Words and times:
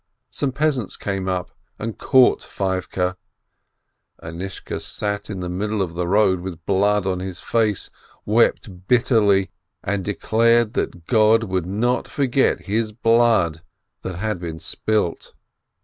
Some 0.31 0.51
peas 0.51 0.79
ants 0.79 0.95
had 0.99 1.15
come 1.15 1.27
up 1.27 1.51
and 1.77 1.95
caught 1.95 2.41
Feivke. 2.41 3.17
Anishka 4.23 4.79
sat 4.79 5.29
in 5.29 5.41
the 5.41 5.47
middle 5.47 5.79
of 5.79 5.93
the 5.93 6.07
road 6.07 6.39
with 6.39 6.65
blood 6.65 7.05
on 7.05 7.19
his 7.19 7.39
face, 7.39 7.91
wept 8.25 8.87
bit 8.87 9.03
terly, 9.03 9.49
and 9.83 10.03
declared 10.03 10.73
that 10.73 11.05
God 11.05 11.43
would 11.43 11.67
not 11.67 12.07
forget 12.07 12.61
his 12.61 12.91
blood 12.91 13.61
that 14.01 14.15
had 14.17 14.39
been 14.39 14.57
spilt. 14.57 15.35